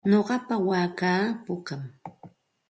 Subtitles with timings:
[0.09, 1.81] Nuqapa waakaa pukam.